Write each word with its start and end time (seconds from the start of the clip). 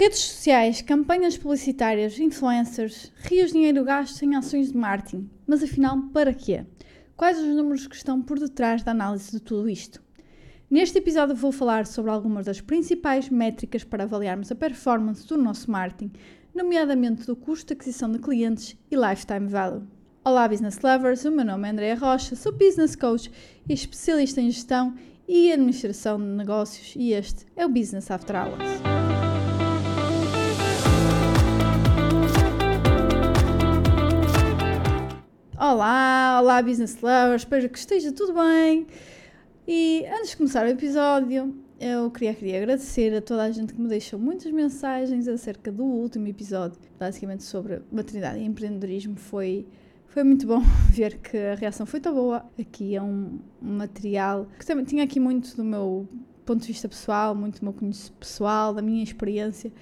Redes 0.00 0.20
sociais, 0.20 0.80
campanhas 0.80 1.36
publicitárias, 1.36 2.18
influencers, 2.18 3.12
rios 3.16 3.48
de 3.48 3.58
dinheiro 3.58 3.84
gasto 3.84 4.22
em 4.22 4.34
ações 4.34 4.72
de 4.72 4.78
marketing. 4.78 5.28
Mas 5.46 5.62
afinal, 5.62 6.00
para 6.10 6.32
quê? 6.32 6.64
Quais 7.14 7.38
os 7.38 7.54
números 7.54 7.86
que 7.86 7.94
estão 7.94 8.22
por 8.22 8.38
detrás 8.38 8.82
da 8.82 8.92
análise 8.92 9.30
de 9.30 9.40
tudo 9.40 9.68
isto? 9.68 10.02
Neste 10.70 10.96
episódio 10.96 11.36
vou 11.36 11.52
falar 11.52 11.86
sobre 11.86 12.10
algumas 12.10 12.46
das 12.46 12.62
principais 12.62 13.28
métricas 13.28 13.84
para 13.84 14.04
avaliarmos 14.04 14.50
a 14.50 14.54
performance 14.54 15.28
do 15.28 15.36
nosso 15.36 15.70
marketing, 15.70 16.12
nomeadamente 16.54 17.26
do 17.26 17.36
custo 17.36 17.66
de 17.66 17.74
aquisição 17.74 18.10
de 18.10 18.20
clientes 18.20 18.78
e 18.90 18.96
lifetime 18.96 19.48
value. 19.48 19.86
Olá 20.24 20.48
business 20.48 20.80
lovers, 20.80 21.26
o 21.26 21.30
meu 21.30 21.44
nome 21.44 21.68
é 21.68 21.72
Andrea 21.72 21.94
Rocha, 21.94 22.34
sou 22.36 22.52
business 22.52 22.96
coach 22.96 23.30
e 23.68 23.74
especialista 23.74 24.40
em 24.40 24.50
gestão 24.50 24.94
e 25.28 25.52
administração 25.52 26.18
de 26.18 26.24
negócios 26.24 26.94
e 26.96 27.12
este 27.12 27.44
é 27.54 27.66
o 27.66 27.68
Business 27.68 28.10
After 28.10 28.34
Hours. 28.34 28.99
Olá, 35.72 36.40
olá 36.42 36.60
business 36.60 37.00
lovers, 37.00 37.42
espero 37.42 37.68
que 37.68 37.78
esteja 37.78 38.10
tudo 38.10 38.34
bem. 38.34 38.88
E 39.68 40.04
antes 40.18 40.30
de 40.30 40.36
começar 40.36 40.66
o 40.66 40.68
episódio, 40.68 41.54
eu 41.78 42.10
queria, 42.10 42.34
queria 42.34 42.56
agradecer 42.56 43.14
a 43.14 43.22
toda 43.22 43.44
a 43.44 43.52
gente 43.52 43.72
que 43.72 43.80
me 43.80 43.86
deixou 43.86 44.18
muitas 44.18 44.50
mensagens 44.50 45.28
acerca 45.28 45.70
do 45.70 45.84
último 45.84 46.26
episódio, 46.26 46.76
basicamente 46.98 47.44
sobre 47.44 47.82
maternidade 47.92 48.40
e 48.40 48.44
empreendedorismo. 48.44 49.14
Foi, 49.14 49.64
foi 50.08 50.24
muito 50.24 50.44
bom 50.44 50.60
ver 50.90 51.18
que 51.18 51.36
a 51.36 51.54
reação 51.54 51.86
foi 51.86 52.00
tão 52.00 52.14
boa. 52.14 52.44
Aqui 52.58 52.96
é 52.96 53.00
um, 53.00 53.38
material 53.62 54.48
que 54.58 54.66
também 54.66 54.84
tinha 54.84 55.04
aqui 55.04 55.20
muito 55.20 55.56
do 55.56 55.62
meu 55.62 56.08
ponto 56.44 56.62
de 56.62 56.66
vista 56.66 56.88
pessoal, 56.88 57.32
muito 57.32 57.60
do 57.60 57.64
meu 57.64 57.72
conhecimento 57.72 58.18
pessoal, 58.18 58.74
da 58.74 58.82
minha 58.82 59.04
experiência. 59.04 59.72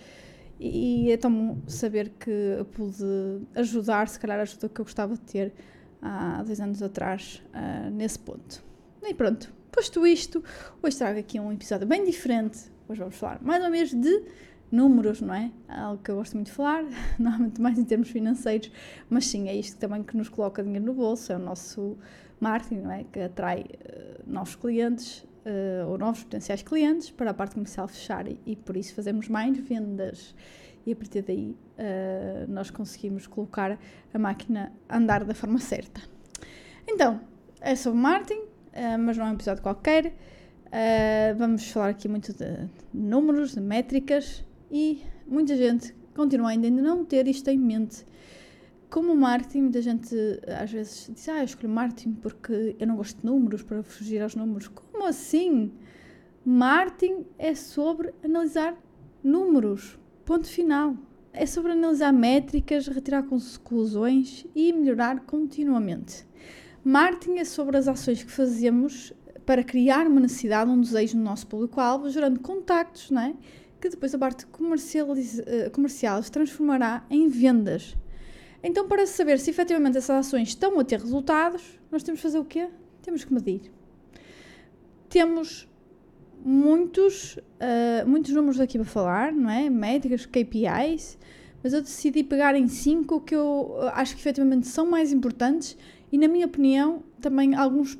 E 0.61 1.11
é 1.11 1.17
tão 1.17 1.33
bom 1.33 1.59
saber 1.67 2.13
que 2.21 2.63
pude 2.73 3.47
ajudar, 3.55 4.07
se 4.07 4.21
calhar 4.21 4.39
a 4.39 4.43
ajuda 4.43 4.69
que 4.69 4.79
eu 4.83 4.85
gostava 4.85 5.15
de 5.15 5.21
ter 5.21 5.55
há 6.03 6.43
dois 6.43 6.61
anos 6.61 6.83
atrás, 6.83 7.43
uh, 7.55 7.91
nesse 7.91 8.19
ponto. 8.19 8.63
E 9.03 9.15
pronto, 9.15 9.53
posto 9.71 10.07
isto, 10.07 10.43
hoje 10.83 10.97
trago 10.97 11.19
aqui 11.19 11.39
um 11.41 11.53
episódio 11.53 11.87
bem 11.87 12.05
diferente. 12.05 12.71
Hoje 12.89 13.01
vamos 13.01 13.17
falar 13.17 13.39
mais 13.43 13.63
ou 13.63 13.71
menos 13.71 13.95
de 13.95 14.23
números, 14.71 15.21
não 15.21 15.35
é? 15.35 15.51
Algo 15.69 16.03
que 16.03 16.11
eu 16.11 16.17
gosto 16.17 16.35
muito 16.35 16.49
de 16.49 16.53
falar, 16.53 16.85
normalmente 17.19 17.61
mais 17.61 17.79
em 17.79 17.85
termos 17.85 18.11
financeiros, 18.11 18.71
mas 19.09 19.27
sim, 19.27 19.49
é 19.49 19.55
isto 19.55 19.79
também 19.79 20.03
que 20.03 20.17
nos 20.17 20.29
coloca 20.29 20.63
dinheiro 20.63 20.85
no 20.85 20.95
bolso, 20.95 21.33
é 21.33 21.37
o 21.37 21.39
nosso 21.39 21.97
marketing, 22.41 22.83
não 22.83 22.93
é? 22.93 23.05
Que 23.05 23.21
atrai 23.21 23.63
uh, 23.63 24.23
novos 24.27 24.55
clientes 24.55 25.27
uh, 25.45 25.89
ou 25.89 25.99
novos 25.99 26.23
potenciais 26.23 26.63
clientes 26.63 27.11
para 27.11 27.31
a 27.31 27.35
parte 27.35 27.55
comercial 27.55 27.89
fechar 27.89 28.27
e, 28.29 28.39
e 28.47 28.57
por 28.57 28.77
isso 28.77 28.95
fazemos 28.95 29.29
mais 29.29 29.57
vendas 29.59 30.35
e 30.87 30.93
a 30.93 30.97
partir 30.97 31.23
daí 31.23 31.57
uh, 31.79 32.51
nós 32.51 32.71
conseguimos 32.71 33.27
colocar 33.27 33.79
a 34.13 34.19
máquina 34.19 34.73
a 34.89 34.97
andar 34.97 35.25
da 35.25 35.35
forma 35.35 35.59
certa. 35.59 36.01
Então, 36.87 37.21
é 37.61 37.75
sobre 37.75 37.99
marketing, 38.01 38.41
uh, 38.41 38.99
mas 38.99 39.17
não 39.17 39.27
é 39.27 39.31
um 39.31 39.35
episódio 39.35 39.63
qualquer. 39.63 40.15
Uh, 40.67 41.37
vamos 41.37 41.71
falar 41.71 41.89
aqui 41.89 42.09
muito 42.09 42.33
de 42.33 42.69
números, 42.93 43.55
de 43.55 43.61
métricas 43.61 44.45
e 44.71 45.03
muita 45.27 45.57
gente 45.57 45.95
continua 46.15 46.51
ainda 46.51 46.67
a 46.67 46.71
não 46.71 47.05
ter 47.05 47.27
isto 47.29 47.49
em 47.49 47.59
mente. 47.59 48.05
Como 48.91 49.15
marketing, 49.15 49.63
muita 49.63 49.83
gente 49.83 50.15
às 50.61 50.73
vezes 50.73 51.11
diz: 51.15 51.29
Ah, 51.29 51.39
eu 51.39 51.45
escolho 51.45 51.69
marketing 51.69 52.15
porque 52.15 52.75
eu 52.79 52.87
não 52.87 52.97
gosto 52.97 53.21
de 53.21 53.27
números, 53.27 53.63
para 53.63 53.83
fugir 53.83 54.21
aos 54.23 54.35
números. 54.35 54.69
Como 54.69 55.07
assim? 55.07 55.73
Marketing 56.45 57.27
é 57.39 57.55
sobre 57.55 58.15
analisar 58.25 58.75
números. 59.23 59.99
Ponto 60.29 60.47
final. 60.47 60.95
É 61.33 61.47
sobre 61.47 61.73
analisar 61.73 62.13
métricas, 62.13 62.87
retirar 62.87 63.23
conclusões 63.23 64.45
e 64.55 64.75
melhorar 64.75 65.21
continuamente. 65.21 66.27
Marketing 66.85 67.39
é 67.39 67.47
sobre 67.47 67.79
as 67.79 67.89
ações 67.89 68.23
que 68.23 68.31
fazemos 68.31 69.15
para 69.47 69.65
criar 69.65 70.07
uma 70.07 70.21
necessidade, 70.21 70.71
um 70.71 70.83
desejo 70.83 71.17
no 71.17 71.25
nosso 71.25 71.47
público-alvo, 71.47 72.11
gerando 72.11 72.41
contactos, 72.41 73.11
não 73.11 73.23
é? 73.23 73.35
que 73.81 73.89
depois 73.89 74.15
a 74.15 74.19
parte 74.19 74.47
eh, 75.47 75.71
comercial 75.71 76.23
se 76.23 76.31
transformará 76.31 77.07
em 77.09 77.27
vendas. 77.27 77.97
Então, 78.63 78.87
para 78.87 79.07
saber 79.07 79.39
se 79.39 79.49
efetivamente 79.49 79.97
essas 79.97 80.27
ações 80.27 80.49
estão 80.49 80.79
a 80.79 80.85
ter 80.85 81.01
resultados, 81.01 81.81
nós 81.91 82.03
temos 82.03 82.21
que 82.21 82.27
fazer 82.27 82.39
o 82.39 82.45
quê? 82.45 82.69
Temos 83.01 83.25
que 83.25 83.33
medir. 83.33 83.73
Temos 85.09 85.67
muitos, 86.45 87.37
uh, 87.37 88.07
muitos 88.07 88.33
números 88.33 88.61
aqui 88.61 88.79
para 88.79 88.87
falar, 88.87 89.33
não 89.33 89.51
é? 89.51 89.69
Métricas, 89.69 90.27
KPIs, 90.27 91.19
mas 91.63 91.73
eu 91.73 91.83
decidi 91.83 92.23
pegar 92.23 92.55
em 92.55 92.69
cinco 92.69 93.21
que 93.21 93.35
eu 93.35 93.77
acho 93.93 94.15
que 94.15 94.21
efetivamente 94.21 94.67
são 94.67 94.87
mais 94.87 95.13
importantes 95.13 95.77
e, 96.11 96.19
na 96.19 96.29
minha 96.29 96.47
opinião, 96.47 97.03
também 97.21 97.55
alguns, 97.55 97.99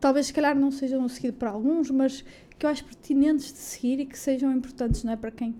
talvez 0.00 0.26
se 0.26 0.32
calhar 0.32 0.58
não 0.58 0.70
sejam 0.70 1.08
seguidos 1.08 1.38
por 1.38 1.48
alguns, 1.48 1.90
mas 1.90 2.24
que 2.58 2.66
eu 2.66 2.70
acho 2.70 2.84
pertinentes 2.84 3.52
de 3.52 3.58
seguir 3.58 4.00
e 4.00 4.06
que 4.06 4.18
sejam 4.18 4.52
importantes, 4.52 5.04
não 5.04 5.12
é? 5.12 5.16
Para 5.16 5.30
quem 5.30 5.54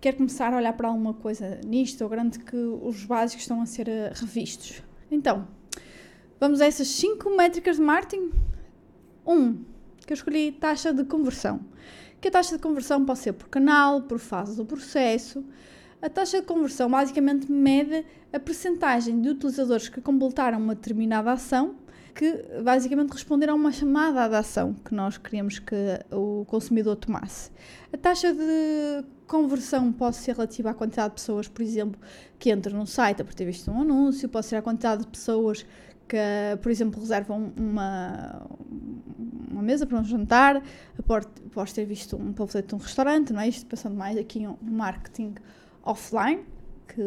quer 0.00 0.14
começar 0.14 0.52
a 0.52 0.56
olhar 0.56 0.72
para 0.72 0.88
alguma 0.88 1.12
coisa 1.12 1.60
nisto 1.66 2.02
ou 2.02 2.08
grande 2.08 2.38
que 2.38 2.56
os 2.56 3.04
básicos 3.04 3.42
estão 3.42 3.60
a 3.60 3.66
ser 3.66 3.88
uh, 3.88 4.12
revistos. 4.14 4.82
Então, 5.10 5.46
vamos 6.40 6.60
a 6.60 6.66
essas 6.66 6.88
cinco 6.88 7.30
métricas 7.36 7.76
de 7.76 7.82
marketing. 7.82 8.30
Um, 9.26 9.64
que 10.08 10.14
eu 10.14 10.16
escolhi 10.16 10.52
taxa 10.52 10.90
de 10.90 11.04
conversão. 11.04 11.60
Que 12.18 12.28
a 12.28 12.30
taxa 12.30 12.56
de 12.56 12.62
conversão 12.62 13.04
pode 13.04 13.18
ser 13.18 13.34
por 13.34 13.46
canal, 13.48 14.00
por 14.00 14.18
fase 14.18 14.56
do 14.56 14.64
processo. 14.64 15.44
A 16.00 16.08
taxa 16.08 16.40
de 16.40 16.46
conversão 16.46 16.90
basicamente 16.90 17.52
mede 17.52 18.06
a 18.32 18.40
percentagem 18.40 19.20
de 19.20 19.28
utilizadores 19.28 19.90
que 19.90 20.00
completaram 20.00 20.58
uma 20.58 20.74
determinada 20.74 21.30
ação, 21.30 21.76
que 22.14 22.42
basicamente 22.64 23.12
responderam 23.12 23.52
a 23.52 23.56
uma 23.56 23.70
chamada 23.70 24.26
de 24.30 24.34
ação 24.36 24.74
que 24.82 24.94
nós 24.94 25.18
queríamos 25.18 25.58
que 25.58 25.76
o 26.10 26.46
consumidor 26.46 26.96
tomasse. 26.96 27.50
A 27.92 27.96
taxa 27.98 28.32
de 28.32 29.04
conversão 29.26 29.92
pode 29.92 30.16
ser 30.16 30.32
relativa 30.32 30.70
à 30.70 30.74
quantidade 30.74 31.10
de 31.10 31.20
pessoas, 31.20 31.48
por 31.48 31.60
exemplo, 31.60 32.00
que 32.38 32.50
entram 32.50 32.78
no 32.78 32.86
site 32.86 33.22
por 33.22 33.34
ter 33.34 33.44
visto 33.44 33.70
um 33.70 33.82
anúncio, 33.82 34.26
pode 34.26 34.46
ser 34.46 34.56
a 34.56 34.62
quantidade 34.62 35.02
de 35.02 35.08
pessoas 35.08 35.66
que, 36.08 36.16
por 36.62 36.70
exemplo, 36.70 37.00
reservam 37.00 37.52
uma, 37.56 38.46
uma 39.50 39.62
mesa 39.62 39.86
para 39.86 39.98
um 39.98 40.04
jantar, 40.04 40.62
após 40.98 41.72
ter 41.72 41.84
visto 41.84 42.16
um 42.16 42.32
panfleto 42.32 42.68
de 42.68 42.74
um 42.74 42.78
restaurante, 42.78 43.32
não 43.32 43.40
é? 43.40 43.48
Isto 43.48 43.66
pensando 43.66 43.94
mais 43.94 44.16
aqui 44.16 44.40
no 44.40 44.58
marketing 44.62 45.34
offline, 45.82 46.40
que 46.88 47.02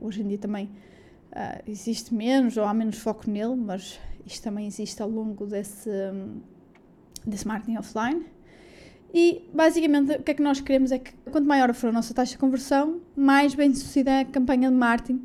hoje 0.00 0.22
em 0.22 0.28
dia 0.28 0.38
também 0.38 0.66
uh, 1.32 1.62
existe 1.66 2.14
menos 2.14 2.56
ou 2.56 2.64
há 2.64 2.72
menos 2.72 2.98
foco 2.98 3.28
nele, 3.28 3.56
mas 3.56 3.98
isto 4.24 4.42
também 4.42 4.66
existe 4.66 5.02
ao 5.02 5.08
longo 5.08 5.46
desse, 5.46 5.90
desse 7.26 7.46
marketing 7.46 7.76
offline. 7.76 8.26
E 9.14 9.48
basicamente 9.52 10.12
o 10.12 10.22
que 10.22 10.32
é 10.32 10.34
que 10.34 10.42
nós 10.42 10.60
queremos 10.60 10.92
é 10.92 10.98
que 10.98 11.12
quanto 11.30 11.46
maior 11.46 11.72
for 11.74 11.88
a 11.88 11.92
nossa 11.92 12.12
taxa 12.12 12.32
de 12.32 12.38
conversão, 12.38 13.00
mais 13.16 13.54
bem 13.54 13.74
sucedida 13.74 14.10
é 14.10 14.20
a 14.20 14.24
campanha 14.24 14.68
de 14.68 14.76
marketing 14.76 15.24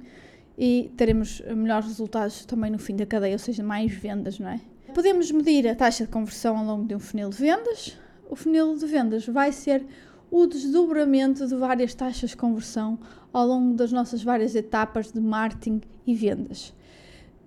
e 0.57 0.91
teremos 0.97 1.41
melhores 1.55 1.87
resultados 1.87 2.45
também 2.45 2.71
no 2.71 2.79
fim 2.79 2.95
da 2.95 3.05
cadeia, 3.05 3.33
ou 3.33 3.39
seja, 3.39 3.63
mais 3.63 3.91
vendas, 3.91 4.39
não 4.39 4.49
é? 4.49 4.61
Podemos 4.93 5.31
medir 5.31 5.67
a 5.67 5.75
taxa 5.75 6.05
de 6.05 6.11
conversão 6.11 6.57
ao 6.57 6.65
longo 6.65 6.85
de 6.85 6.93
um 6.95 6.99
funil 6.99 7.29
de 7.29 7.37
vendas. 7.37 7.97
O 8.29 8.35
funil 8.35 8.75
de 8.75 8.85
vendas 8.85 9.25
vai 9.25 9.51
ser 9.51 9.85
o 10.29 10.45
desdobramento 10.45 11.47
de 11.47 11.55
várias 11.55 11.93
taxas 11.93 12.31
de 12.31 12.37
conversão 12.37 12.99
ao 13.31 13.45
longo 13.47 13.73
das 13.73 13.91
nossas 13.91 14.23
várias 14.23 14.55
etapas 14.55 15.11
de 15.11 15.19
marketing 15.19 15.81
e 16.05 16.13
vendas. 16.13 16.73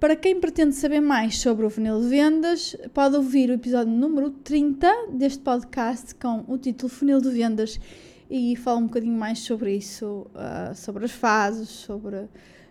Para 0.00 0.16
quem 0.16 0.38
pretende 0.38 0.74
saber 0.74 1.00
mais 1.00 1.38
sobre 1.38 1.64
o 1.64 1.70
funil 1.70 2.00
de 2.00 2.08
vendas, 2.08 2.76
pode 2.92 3.16
ouvir 3.16 3.48
o 3.48 3.54
episódio 3.54 3.92
número 3.92 4.30
30 4.30 5.08
deste 5.12 5.38
podcast 5.38 6.14
com 6.16 6.44
o 6.46 6.58
título 6.58 6.90
Funil 6.90 7.20
de 7.20 7.30
Vendas 7.30 7.80
e 8.28 8.56
fala 8.56 8.80
um 8.80 8.86
bocadinho 8.86 9.16
mais 9.16 9.38
sobre 9.38 9.74
isso, 9.74 10.26
uh, 10.34 10.74
sobre 10.74 11.06
as 11.06 11.12
fases, 11.12 11.68
sobre 11.68 12.28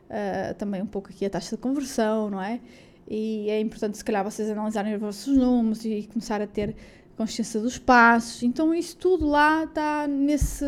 uh, 0.10 0.54
também 0.56 0.82
um 0.82 0.88
pouco 0.88 1.10
aqui 1.10 1.26
a 1.26 1.30
taxa 1.30 1.56
de 1.56 1.62
conversão, 1.62 2.30
não 2.30 2.42
é? 2.42 2.60
E 3.08 3.50
é 3.50 3.60
importante, 3.60 3.98
se 3.98 4.04
calhar, 4.04 4.24
vocês 4.24 4.50
analisarem 4.50 4.96
os 4.96 5.02
vossos 5.02 5.36
números 5.36 5.84
e 5.86 6.08
começar 6.12 6.42
a 6.42 6.48
ter 6.48 6.76
consciência 7.18 7.60
dos 7.60 7.78
passos. 7.78 8.44
Então, 8.44 8.74
isso 8.74 8.98
tudo 8.98 9.28
lá 9.28 9.66
está 9.66 10.08
nesse, 10.08 10.66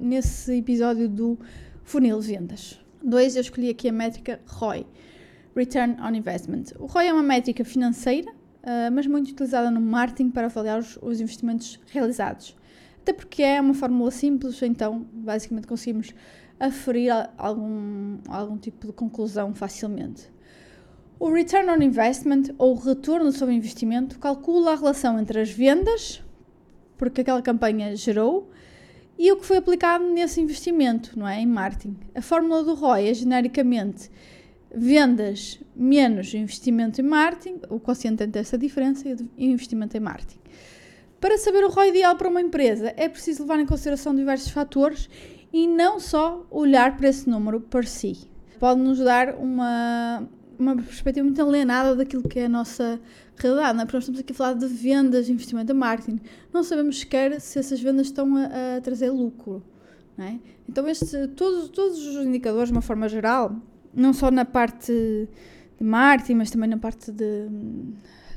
nesse 0.00 0.58
episódio 0.58 1.08
do 1.08 1.38
funil 1.84 2.18
de 2.20 2.26
vendas. 2.26 2.80
Dois, 3.02 3.34
eu 3.36 3.40
escolhi 3.40 3.70
aqui 3.70 3.88
a 3.88 3.92
métrica 3.92 4.40
ROI. 4.46 4.86
Return 5.56 5.96
on 6.00 6.14
Investment. 6.14 6.64
O 6.78 6.86
ROI 6.86 7.08
é 7.08 7.12
uma 7.12 7.22
métrica 7.22 7.64
financeira, 7.64 8.30
uh, 8.30 8.92
mas 8.92 9.06
muito 9.06 9.30
utilizada 9.30 9.70
no 9.70 9.80
marketing 9.80 10.30
para 10.30 10.46
avaliar 10.46 10.78
os, 10.78 10.98
os, 11.00 11.20
investimentos 11.20 11.80
realizados. 11.90 12.56
Até 13.02 13.12
porque 13.12 13.42
é 13.42 13.60
uma 13.60 13.74
fórmula 13.74 14.10
simples, 14.10 14.62
então 14.62 15.06
basicamente 15.12 15.66
conseguimos 15.66 16.14
aferir 16.60 17.10
algum, 17.38 18.18
algum 18.28 18.58
tipo 18.58 18.86
de 18.86 18.92
conclusão 18.92 19.54
facilmente. 19.54 20.30
O 21.18 21.30
Return 21.32 21.70
on 21.70 21.82
Investment, 21.82 22.54
ou 22.58 22.74
retorno 22.74 23.32
sobre 23.32 23.54
investimento, 23.54 24.18
calcula 24.18 24.72
a 24.72 24.76
relação 24.76 25.18
entre 25.18 25.40
as 25.40 25.50
vendas, 25.50 26.22
porque 26.96 27.22
aquela 27.22 27.42
campanha 27.42 27.96
gerou, 27.96 28.50
e 29.18 29.30
o 29.32 29.36
que 29.36 29.44
foi 29.44 29.56
aplicado 29.58 30.04
nesse 30.04 30.40
investimento, 30.40 31.18
não 31.18 31.28
é? 31.28 31.40
Em 31.40 31.46
marketing. 31.46 31.96
A 32.14 32.22
fórmula 32.22 32.62
do 32.62 32.74
ROI 32.74 33.08
é 33.08 33.14
genericamente 33.14 34.10
vendas 34.74 35.60
menos 35.74 36.32
investimento 36.32 37.00
em 37.00 37.04
marketing, 37.04 37.60
o 37.68 37.80
quociente 37.80 38.22
entre 38.22 38.40
essa 38.40 38.56
diferença 38.56 39.06
e 39.36 39.50
investimento 39.50 39.96
em 39.96 40.00
marketing. 40.00 40.40
Para 41.20 41.36
saber 41.36 41.64
o 41.64 41.68
ROI 41.68 41.90
ideal 41.90 42.16
para 42.16 42.30
uma 42.30 42.40
empresa, 42.40 42.94
é 42.96 43.10
preciso 43.10 43.42
levar 43.42 43.60
em 43.60 43.66
consideração 43.66 44.14
diversos 44.14 44.50
fatores 44.50 45.10
e 45.52 45.66
não 45.66 45.98
só 45.98 46.46
olhar 46.50 46.96
para 46.96 47.08
esse 47.08 47.28
número 47.28 47.60
por 47.60 47.84
si. 47.84 48.30
Pode 48.58 48.80
nos 48.80 48.98
dar 48.98 49.34
uma, 49.36 50.28
uma 50.58 50.76
perspectiva 50.76 51.24
muito 51.24 51.42
alienada 51.42 51.96
daquilo 51.96 52.22
que 52.22 52.38
é 52.38 52.44
a 52.44 52.48
nossa 52.48 53.00
realidade, 53.36 53.74
não 53.74 53.82
é? 53.82 53.84
Porque 53.86 53.96
nós 53.96 54.04
estamos 54.04 54.20
aqui 54.20 54.32
a 54.32 54.36
falar 54.36 54.54
de 54.54 54.66
vendas, 54.66 55.28
investimento 55.28 55.72
em 55.72 55.74
marketing. 55.74 56.20
Não 56.52 56.62
sabemos 56.62 57.00
sequer 57.00 57.40
se 57.40 57.58
essas 57.58 57.80
vendas 57.80 58.08
estão 58.08 58.36
a, 58.36 58.76
a 58.76 58.80
trazer 58.80 59.10
lucro, 59.10 59.62
é? 60.18 60.38
Então, 60.68 60.86
este, 60.86 61.28
todos, 61.28 61.68
todos 61.70 62.06
os 62.06 62.26
indicadores, 62.26 62.68
de 62.68 62.72
uma 62.72 62.82
forma 62.82 63.08
geral, 63.08 63.56
não 63.92 64.12
só 64.12 64.30
na 64.30 64.44
parte 64.44 64.92
de 64.92 65.84
marketing, 65.84 66.34
mas 66.34 66.50
também 66.50 66.68
na 66.68 66.76
parte 66.76 67.10
de, 67.10 67.48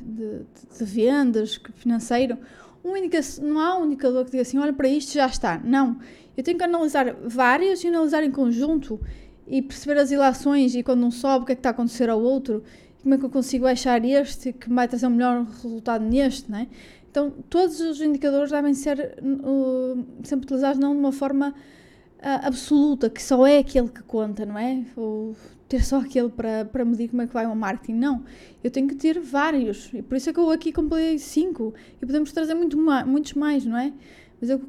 de, 0.02 0.42
de 0.78 0.86
vendas, 0.86 1.60
financeiro, 1.76 2.38
um 2.84 2.94
não 3.42 3.60
há 3.60 3.78
um 3.78 3.86
indicador 3.86 4.26
que 4.26 4.32
diga 4.32 4.42
assim, 4.42 4.58
olha 4.58 4.74
para 4.74 4.88
isto 4.88 5.14
já 5.14 5.26
está. 5.26 5.58
Não. 5.64 5.98
Eu 6.36 6.44
tenho 6.44 6.58
que 6.58 6.64
analisar 6.64 7.16
vários 7.26 7.84
e 7.84 7.88
analisar 7.88 8.24
em 8.24 8.32
conjunto 8.32 9.00
e 9.48 9.62
perceber 9.62 10.00
as 10.00 10.12
ilações 10.12 10.74
e 10.76 10.84
quando 10.84 11.06
um 11.06 11.12
sobe 11.12 11.44
o 11.44 11.46
que 11.46 11.52
é 11.52 11.56
que 11.56 11.60
está 11.60 11.70
a 11.70 11.72
acontecer 11.72 12.10
ao 12.10 12.22
outro, 12.22 12.64
como 13.02 13.16
é 13.16 13.18
que 13.18 13.26
eu 13.26 13.30
consigo 13.30 13.68
achar 13.68 14.04
este 14.06 14.54
que 14.54 14.70
vai 14.70 14.88
trazer 14.88 15.08
um 15.08 15.12
melhor 15.12 15.46
resultado 15.46 16.04
neste, 16.04 16.50
né? 16.50 16.68
Então, 17.12 17.32
todos 17.50 17.80
os 17.80 18.02
indicadores 18.02 18.50
devem 18.50 18.74
ser 18.74 19.16
uh, 19.22 20.06
sempre 20.24 20.46
utilizados 20.46 20.80
não 20.80 20.94
de 20.94 21.00
uma 21.00 21.12
forma 21.12 21.50
uh, 21.50 22.48
absoluta, 22.48 23.10
que 23.10 23.22
só 23.22 23.46
é 23.46 23.60
aquele 23.60 23.90
que 23.90 24.02
conta, 24.02 24.46
não 24.46 24.58
é? 24.58 24.84
Ou 24.96 25.36
ter 25.68 25.84
só 25.84 25.98
aquele 25.98 26.30
para, 26.30 26.66
para 26.66 26.86
medir 26.86 27.10
como 27.10 27.22
é 27.22 27.28
que 27.28 27.34
vai 27.34 27.46
o 27.46 27.56
marketing. 27.56 27.94
Não, 27.94 28.24
eu 28.64 28.72
tenho 28.72 28.88
que 28.88 28.96
ter 28.96 29.20
vários. 29.20 29.92
E 29.94 30.02
por 30.02 30.16
isso 30.16 30.30
é 30.30 30.34
que 30.34 30.40
eu 30.40 30.50
aqui 30.50 30.72
comprei 30.72 31.20
cinco. 31.20 31.74
E 32.02 32.06
podemos 32.06 32.32
trazer 32.32 32.54
muito 32.54 32.78
mais, 32.78 33.06
muitos 33.06 33.34
mais, 33.34 33.66
não 33.66 33.78
é? 33.78 33.94
Mas 34.40 34.50
eu 34.50 34.62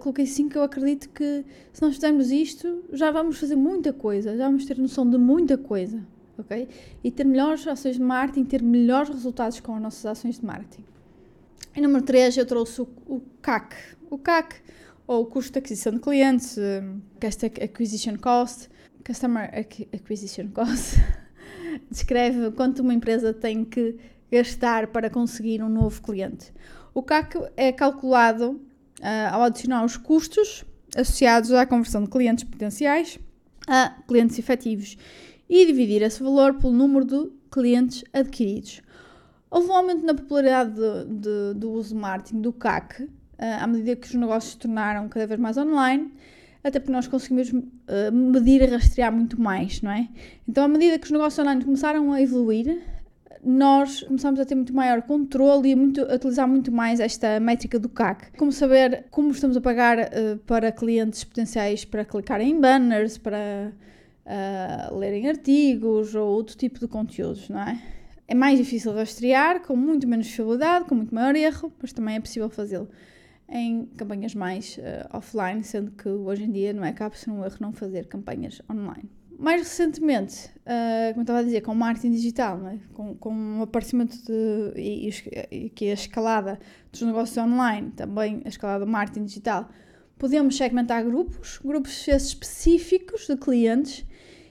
coloquei 0.00 0.26
5, 0.26 0.56
eu 0.56 0.62
acredito 0.62 1.08
que 1.08 1.44
se 1.72 1.80
nós 1.82 1.94
fizermos 1.94 2.30
isto, 2.30 2.84
já 2.92 3.10
vamos 3.10 3.38
fazer 3.38 3.56
muita 3.56 3.92
coisa, 3.92 4.36
já 4.36 4.46
vamos 4.46 4.66
ter 4.66 4.78
noção 4.78 5.08
de 5.08 5.16
muita 5.16 5.56
coisa, 5.56 6.02
ok? 6.36 6.68
E 7.02 7.10
ter 7.10 7.24
melhores 7.24 7.66
ações 7.66 7.96
de 7.96 8.02
marketing, 8.02 8.44
ter 8.44 8.62
melhores 8.62 9.08
resultados 9.08 9.58
com 9.60 9.74
as 9.74 9.82
nossas 9.82 10.04
ações 10.04 10.38
de 10.38 10.44
marketing. 10.44 10.84
E 11.74 11.80
número 11.80 12.04
3, 12.04 12.36
eu 12.36 12.46
trouxe 12.46 12.82
o, 12.82 12.88
o 13.06 13.22
CAC. 13.40 13.74
O 14.10 14.18
CAC, 14.18 14.56
ou 15.06 15.24
custo 15.24 15.52
de 15.52 15.58
aquisição 15.60 15.92
de 15.92 16.00
clientes, 16.00 16.56
Customer 17.20 17.52
Acquisition 17.62 18.16
Cost, 18.18 18.68
Customer 19.04 19.50
Acquisition 19.94 20.48
Cost, 20.48 20.96
descreve 21.90 22.50
quanto 22.50 22.82
uma 22.82 22.92
empresa 22.92 23.32
tem 23.32 23.64
que 23.64 23.96
gastar 24.30 24.88
para 24.88 25.08
conseguir 25.08 25.62
um 25.62 25.68
novo 25.68 26.02
cliente. 26.02 26.52
O 26.92 27.02
CAC 27.02 27.38
é 27.56 27.72
calculado 27.72 28.60
uh, 29.00 29.34
ao 29.34 29.42
adicionar 29.42 29.84
os 29.84 29.96
custos 29.96 30.64
associados 30.96 31.52
à 31.52 31.66
conversão 31.66 32.02
de 32.04 32.10
clientes 32.10 32.44
potenciais 32.44 33.18
a 33.66 33.90
clientes 34.06 34.38
efetivos 34.38 34.96
e 35.48 35.66
dividir 35.66 36.02
esse 36.02 36.22
valor 36.22 36.54
pelo 36.54 36.72
número 36.72 37.04
de 37.04 37.30
clientes 37.50 38.02
adquiridos. 38.12 38.80
Houve 39.50 39.68
um 39.68 39.74
aumento 39.74 40.04
na 40.04 40.14
popularidade 40.14 40.72
de, 40.74 41.04
de, 41.04 41.54
do 41.54 41.70
uso 41.72 41.94
de 41.94 42.00
marketing 42.00 42.40
do 42.40 42.52
CAC 42.52 43.02
uh, 43.02 43.08
à 43.38 43.66
medida 43.66 43.96
que 43.96 44.06
os 44.06 44.14
negócios 44.14 44.52
se 44.52 44.58
tornaram 44.58 45.08
cada 45.08 45.26
vez 45.26 45.40
mais 45.40 45.56
online, 45.56 46.12
até 46.62 46.78
porque 46.78 46.92
nós 46.92 47.06
conseguimos 47.06 47.50
uh, 47.50 48.12
medir 48.12 48.62
e 48.62 48.66
rastrear 48.66 49.12
muito 49.12 49.40
mais, 49.40 49.80
não 49.80 49.90
é? 49.90 50.08
Então, 50.46 50.64
à 50.64 50.68
medida 50.68 50.98
que 50.98 51.06
os 51.06 51.10
negócios 51.10 51.38
online 51.38 51.64
começaram 51.64 52.12
a 52.12 52.20
evoluir, 52.20 52.82
nós 53.44 54.02
começamos 54.02 54.40
a 54.40 54.44
ter 54.44 54.54
muito 54.54 54.74
maior 54.74 55.02
controle 55.02 55.70
e 55.70 55.76
muito, 55.76 56.02
a 56.02 56.14
utilizar 56.14 56.48
muito 56.48 56.72
mais 56.72 57.00
esta 57.00 57.38
métrica 57.40 57.78
do 57.78 57.88
CAC. 57.88 58.36
Como 58.36 58.52
saber 58.52 59.06
como 59.10 59.30
estamos 59.30 59.56
a 59.56 59.60
pagar 59.60 59.98
uh, 59.98 60.38
para 60.46 60.72
clientes 60.72 61.24
potenciais 61.24 61.84
para 61.84 62.04
clicarem 62.04 62.50
em 62.50 62.60
banners, 62.60 63.18
para 63.18 63.72
uh, 64.26 64.96
lerem 64.96 65.28
artigos 65.28 66.14
ou 66.14 66.28
outro 66.28 66.56
tipo 66.56 66.78
de 66.78 66.88
conteúdos, 66.88 67.48
não 67.48 67.60
é? 67.60 67.80
É 68.26 68.34
mais 68.34 68.58
difícil 68.58 68.92
rastrear, 68.92 69.62
com 69.62 69.74
muito 69.74 70.06
menos 70.06 70.28
fiabilidade, 70.28 70.84
com 70.84 70.94
muito 70.94 71.14
maior 71.14 71.34
erro, 71.34 71.72
mas 71.80 71.92
também 71.92 72.16
é 72.16 72.20
possível 72.20 72.50
fazê-lo 72.50 72.88
em 73.48 73.86
campanhas 73.96 74.34
mais 74.34 74.76
uh, 74.76 75.16
offline, 75.16 75.64
sendo 75.64 75.90
que 75.92 76.08
hoje 76.08 76.44
em 76.44 76.50
dia 76.50 76.72
não 76.72 76.84
é 76.84 76.92
cabe 76.92 77.18
ser 77.18 77.30
um 77.30 77.42
erro 77.42 77.56
não 77.60 77.72
fazer 77.72 78.06
campanhas 78.06 78.60
online. 78.70 79.08
Mais 79.38 79.62
recentemente, 79.62 80.50
uh, 80.66 81.12
como 81.12 81.20
estava 81.20 81.38
a 81.38 81.42
dizer, 81.44 81.60
com 81.60 81.72
marketing 81.72 82.10
digital, 82.10 82.66
é? 82.66 82.80
com, 82.92 83.14
com 83.14 83.60
o 83.60 83.62
aparecimento 83.62 84.16
de, 84.24 84.72
e, 84.74 85.10
e, 85.52 85.70
que 85.70 85.90
a 85.90 85.94
escalada 85.94 86.58
dos 86.90 87.02
negócios 87.02 87.38
online, 87.38 87.92
também 87.92 88.42
a 88.44 88.48
escalada 88.48 88.84
do 88.84 88.90
marketing 88.90 89.26
digital, 89.26 89.68
podemos 90.18 90.56
segmentar 90.56 91.04
grupos, 91.04 91.60
grupos 91.64 92.08
específicos 92.08 93.28
de 93.28 93.36
clientes, 93.36 94.04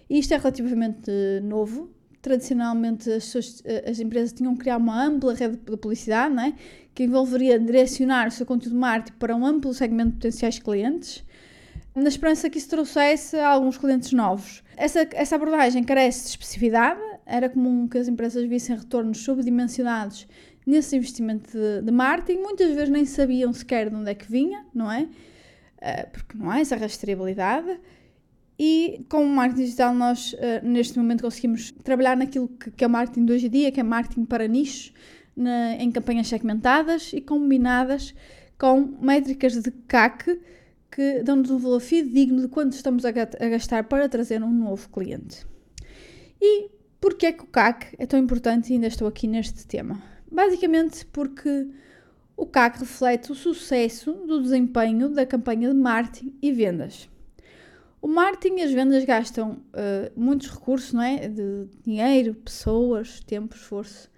e 0.10 0.20
isto 0.20 0.34
é 0.34 0.38
relativamente 0.38 1.12
novo. 1.44 1.92
Tradicionalmente, 2.22 3.12
as, 3.12 3.26
suas, 3.26 3.62
as 3.86 4.00
empresas 4.00 4.32
tinham 4.32 4.54
que 4.54 4.62
criar 4.62 4.78
uma 4.78 5.04
ampla 5.04 5.34
rede 5.34 5.58
de 5.58 5.78
publicidade, 5.78 6.34
é? 6.40 6.54
que 6.96 7.04
envolveria 7.04 7.60
direcionar 7.60 8.30
o 8.30 8.32
seu 8.32 8.46
conteúdo 8.46 8.74
de 8.74 8.80
marketing 8.80 9.18
para 9.18 9.36
um 9.36 9.46
amplo 9.46 9.74
segmento 9.74 10.12
de 10.12 10.16
potenciais 10.16 10.60
clientes 10.60 11.26
na 11.94 12.08
esperança 12.08 12.50
que 12.50 12.58
isso 12.58 12.70
trouxesse 12.70 13.38
alguns 13.38 13.78
clientes 13.78 14.14
novos. 14.14 14.64
Essa, 14.78 15.08
essa 15.14 15.36
abordagem 15.36 15.84
carece 15.84 16.22
de 16.22 16.30
especificidade, 16.30 17.02
era 17.26 17.50
comum 17.50 17.88
que 17.88 17.98
as 17.98 18.08
empresas 18.08 18.48
vissem 18.48 18.78
retornos 18.78 19.18
subdimensionados 19.24 20.28
nesse 20.68 20.96
investimento 20.96 21.52
de, 21.52 21.82
de 21.82 21.92
marketing, 21.92 22.42
muitas 22.42 22.68
vezes 22.76 22.90
nem 22.90 23.04
sabiam 23.04 23.52
sequer 23.52 23.90
de 23.90 23.96
onde 23.96 24.12
é 24.12 24.14
que 24.14 24.30
vinha, 24.32 24.64
não 24.72 24.92
é? 24.92 25.04
Uh, 25.04 26.12
porque 26.12 26.38
não 26.38 26.52
há 26.52 26.60
essa 26.60 26.76
rastreabilidade. 26.76 27.80
E 28.60 29.04
com 29.10 29.24
o 29.24 29.28
marketing 29.28 29.64
digital, 29.64 29.96
nós 29.96 30.34
uh, 30.34 30.38
neste 30.64 30.98
momento 31.00 31.24
conseguimos 31.24 31.72
trabalhar 31.84 32.16
naquilo 32.16 32.48
que, 32.48 32.70
que, 32.70 32.84
é 32.84 32.88
o 32.88 32.90
marketing 32.90 33.26
de 33.26 33.34
hoje 33.34 33.48
em 33.48 33.50
dia, 33.50 33.72
que 33.72 33.80
é 33.80 33.84
marketing 33.84 34.26
para 34.26 34.48
nichos, 34.48 34.94
na, 35.36 35.74
em 35.76 35.90
campanhas 35.92 36.28
segmentadas 36.28 37.14
e 37.14 37.22
combinadas 37.22 38.14
com 38.60 38.82
métricas 39.02 39.54
de 39.54 39.72
CAC 39.72 40.40
que 40.92 41.22
dão-nos 41.24 41.52
um 41.52 41.58
valor 41.58 41.80
fidedigno 41.80 42.42
de 42.42 42.48
quanto 42.48 42.74
estamos 42.74 43.04
a 43.06 43.12
gastar 43.12 43.84
para 43.84 44.10
trazer 44.10 44.42
um 44.44 44.52
novo 44.52 44.90
cliente. 44.90 45.46
E 46.42 46.70
porquê 47.00 47.28
é 47.28 47.32
que 47.32 47.44
o 47.44 47.48
CAC 47.48 47.96
é 47.98 48.06
tão 48.06 48.20
importante 48.20 48.70
e 48.70 48.74
ainda 48.74 48.88
estou 48.88 49.08
aqui 49.08 49.28
neste 49.28 49.66
tema? 49.66 50.02
Basicamente 50.32 51.06
porque 51.08 51.68
o 52.36 52.46
CAC 52.46 52.80
reflete 52.80 53.32
o 53.32 53.36
sucesso 53.36 54.14
do 54.14 54.42
desempenho 54.42 55.10
da 55.10 55.26
campanha 55.26 55.70
de 55.70 55.76
marketing 55.76 56.38
e 56.42 56.52
vendas. 56.52 57.10
O 58.00 58.08
marketing 58.08 58.60
e 58.60 58.62
as 58.62 58.72
vendas 58.72 59.04
gastam 59.06 59.54
uh, 59.54 60.12
muitos 60.16 60.48
recursos, 60.50 60.94
não 60.94 61.02
é? 61.02 61.28
De 61.28 61.68
dinheiro, 61.84 62.36
pessoas, 62.36 63.20
tempo, 63.22 63.56
esforço, 63.56 64.10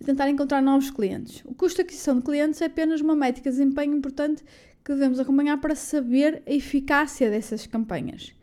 a 0.00 0.04
tentar 0.04 0.28
encontrar 0.28 0.60
novos 0.60 0.90
clientes. 0.90 1.42
O 1.46 1.54
custo 1.54 1.76
de 1.76 1.82
aquisição 1.82 2.18
de 2.18 2.22
clientes 2.22 2.60
é 2.60 2.66
apenas 2.66 3.00
uma 3.00 3.16
métrica 3.16 3.50
de 3.50 3.56
desempenho 3.56 3.96
importante 3.96 4.44
que 4.84 4.92
devemos 4.92 5.20
acompanhar 5.20 5.60
para 5.60 5.74
saber 5.74 6.42
a 6.46 6.52
eficácia 6.52 7.30
dessas 7.30 7.66
campanhas. 7.66 8.34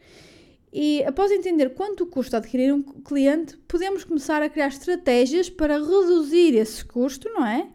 E 0.72 1.04
após 1.04 1.32
entender 1.32 1.70
quanto 1.72 2.06
custa 2.06 2.38
adquirir 2.38 2.74
um 2.74 2.82
cliente, 2.82 3.58
podemos 3.68 4.04
começar 4.04 4.42
a 4.42 4.50
criar 4.50 4.68
estratégias 4.68 5.50
para 5.50 5.80
reduzir 5.80 6.56
esse 6.56 6.86
custo, 6.86 7.28
não 7.30 7.46
é? 7.46 7.68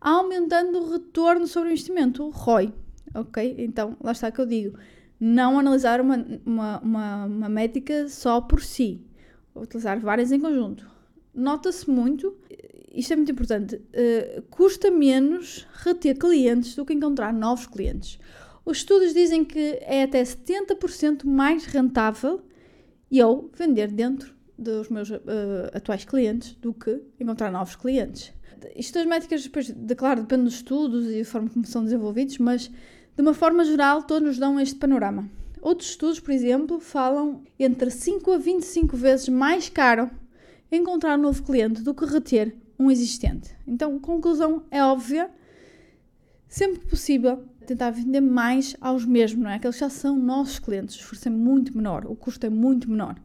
Aumentando 0.00 0.78
o 0.78 0.90
retorno 0.90 1.46
sobre 1.46 1.68
o 1.68 1.72
investimento, 1.72 2.24
o 2.24 2.30
ROI. 2.30 2.72
Ok? 3.14 3.54
Então, 3.58 3.96
lá 4.02 4.12
está 4.12 4.30
que 4.32 4.40
eu 4.40 4.46
digo: 4.46 4.76
não 5.20 5.58
analisar 5.58 6.00
uma, 6.00 6.16
uma, 6.44 6.80
uma, 6.80 7.24
uma 7.26 7.48
métrica 7.48 8.08
só 8.08 8.40
por 8.40 8.60
si, 8.60 9.00
utilizar 9.54 10.00
várias 10.00 10.32
em 10.32 10.40
conjunto. 10.40 10.90
Nota-se 11.32 11.88
muito 11.88 12.36
isto 12.94 13.12
é 13.12 13.16
muito 13.16 13.32
importante, 13.32 13.76
uh, 13.76 14.42
custa 14.50 14.90
menos 14.90 15.66
reter 15.72 16.18
clientes 16.18 16.74
do 16.74 16.84
que 16.84 16.92
encontrar 16.92 17.32
novos 17.32 17.66
clientes. 17.66 18.18
Os 18.64 18.78
estudos 18.78 19.12
dizem 19.12 19.44
que 19.44 19.78
é 19.82 20.02
até 20.02 20.22
70% 20.22 21.24
mais 21.24 21.64
rentável 21.64 22.42
eu 23.10 23.50
vender 23.56 23.88
dentro 23.88 24.34
dos 24.58 24.88
meus 24.88 25.10
uh, 25.10 25.18
atuais 25.72 26.04
clientes 26.04 26.54
do 26.60 26.72
que 26.72 27.02
encontrar 27.18 27.50
novos 27.50 27.74
clientes. 27.74 28.32
Isto 28.76 28.94
das 28.94 29.06
métricas, 29.06 29.42
depois, 29.42 29.70
de, 29.70 29.94
claro, 29.94 30.20
depende 30.20 30.44
dos 30.44 30.54
estudos 30.54 31.10
e 31.10 31.18
da 31.18 31.24
forma 31.24 31.50
como 31.50 31.66
são 31.66 31.82
desenvolvidos, 31.82 32.38
mas 32.38 32.68
de 32.68 33.22
uma 33.22 33.34
forma 33.34 33.64
geral 33.64 34.04
todos 34.04 34.28
nos 34.28 34.38
dão 34.38 34.60
este 34.60 34.76
panorama. 34.76 35.28
Outros 35.60 35.90
estudos, 35.90 36.20
por 36.20 36.30
exemplo, 36.30 36.78
falam 36.78 37.42
entre 37.58 37.90
5 37.90 38.32
a 38.32 38.38
25 38.38 38.96
vezes 38.96 39.28
mais 39.28 39.68
caro 39.68 40.10
encontrar 40.70 41.18
um 41.18 41.22
novo 41.22 41.42
cliente 41.42 41.82
do 41.82 41.94
que 41.94 42.04
reter 42.04 42.56
um 42.78 42.90
existente. 42.90 43.54
Então, 43.66 43.98
conclusão 43.98 44.64
é 44.70 44.82
óbvia. 44.82 45.30
sempre 46.48 46.80
que 46.80 46.86
possível, 46.86 47.44
tentar 47.66 47.90
vender 47.90 48.20
mais 48.20 48.76
aos 48.80 49.04
mesmos, 49.06 49.42
não 49.42 49.50
é? 49.50 49.54
Aqueles 49.54 49.78
já 49.78 49.88
são 49.88 50.18
nossos 50.18 50.58
clientes, 50.58 50.96
o 50.96 50.98
esforço 50.98 51.28
é 51.28 51.30
muito 51.30 51.76
menor, 51.76 52.04
o 52.06 52.14
custo 52.14 52.44
é 52.44 52.50
muito 52.50 52.90
menor. 52.90 53.16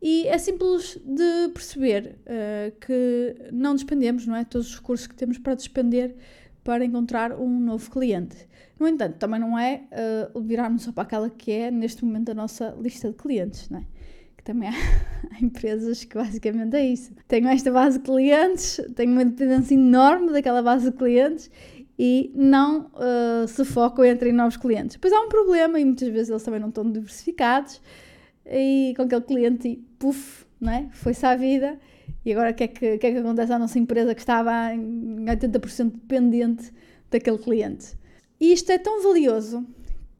E 0.00 0.26
é 0.26 0.36
simples 0.36 0.98
de 1.04 1.48
perceber 1.54 2.18
uh, 2.22 2.76
que 2.80 3.36
não 3.52 3.74
despendemos, 3.74 4.26
não 4.26 4.34
é? 4.34 4.44
Todos 4.44 4.68
os 4.68 4.74
recursos 4.76 5.06
que 5.06 5.14
temos 5.14 5.38
para 5.38 5.54
despender 5.54 6.16
para 6.64 6.84
encontrar 6.84 7.32
um 7.32 7.60
novo 7.60 7.90
cliente. 7.90 8.36
No 8.78 8.88
entanto, 8.88 9.16
também 9.18 9.38
não 9.38 9.58
é 9.58 9.84
uh, 10.34 10.40
virarmos 10.40 10.82
só 10.82 10.92
para 10.92 11.04
aquela 11.04 11.30
que 11.30 11.50
é, 11.52 11.70
neste 11.70 12.04
momento, 12.04 12.30
a 12.30 12.34
nossa 12.34 12.76
lista 12.80 13.10
de 13.10 13.16
clientes, 13.16 13.68
não 13.68 13.78
é? 13.78 13.86
Que 14.42 14.46
também 14.46 14.68
há, 14.74 14.74
empresas 15.40 16.04
que 16.04 16.16
basicamente 16.16 16.74
é 16.76 16.84
isso. 16.84 17.12
Tenho 17.28 17.48
esta 17.48 17.70
base 17.70 17.98
de 17.98 18.04
clientes, 18.04 18.80
tenho 18.96 19.12
uma 19.12 19.24
dependência 19.24 19.74
enorme 19.74 20.32
daquela 20.32 20.62
base 20.62 20.90
de 20.90 20.96
clientes 20.96 21.50
e 21.98 22.32
não 22.34 22.90
uh, 22.94 23.46
se 23.46 23.64
focam 23.64 24.04
em 24.04 24.32
novos 24.32 24.56
clientes. 24.56 24.96
Depois 24.96 25.12
há 25.12 25.20
um 25.20 25.28
problema 25.28 25.78
e 25.78 25.84
muitas 25.84 26.08
vezes 26.08 26.30
eles 26.30 26.42
também 26.42 26.58
não 26.58 26.68
estão 26.68 26.90
diversificados 26.90 27.80
e 28.44 28.92
com 28.96 29.02
aquele 29.02 29.20
cliente, 29.20 29.84
puf, 29.98 30.44
é? 30.66 30.86
foi-se 30.90 31.24
à 31.24 31.36
vida 31.36 31.78
e 32.24 32.32
agora 32.32 32.50
o 32.50 32.54
que, 32.54 32.64
é 32.64 32.68
que, 32.68 32.98
que, 32.98 33.06
é 33.06 33.12
que 33.12 33.18
acontece 33.18 33.52
à 33.52 33.58
nossa 33.58 33.78
empresa 33.78 34.14
que 34.14 34.20
estava 34.20 34.74
em 34.74 35.24
80% 35.26 35.92
dependente 35.92 36.72
daquele 37.10 37.38
cliente? 37.38 37.96
E 38.40 38.52
isto 38.52 38.70
é 38.70 38.78
tão 38.78 39.02
valioso 39.02 39.64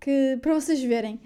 que, 0.01 0.39
para 0.41 0.55
vocês 0.55 0.83
verem, 0.83 1.21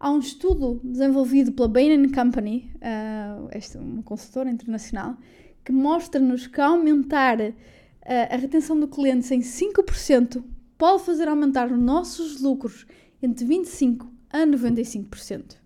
há 0.00 0.10
um 0.10 0.18
estudo 0.18 0.80
desenvolvido 0.82 1.52
pela 1.52 1.68
Bain 1.68 2.10
Company, 2.10 2.72
uh, 2.76 3.48
esta 3.50 3.76
é 3.76 3.80
uma 3.80 4.02
consultora 4.02 4.50
internacional, 4.50 5.16
que 5.62 5.70
mostra-nos 5.70 6.46
que 6.46 6.58
aumentar 6.58 7.38
uh, 7.38 7.54
a 8.02 8.36
retenção 8.36 8.80
do 8.80 8.88
cliente 8.88 9.32
em 9.34 9.40
5% 9.40 10.42
pode 10.78 11.02
fazer 11.04 11.28
aumentar 11.28 11.70
os 11.70 11.78
nossos 11.78 12.40
lucros 12.40 12.86
entre 13.22 13.44
25% 13.46 14.06
a 14.32 14.46
95%. 14.46 15.56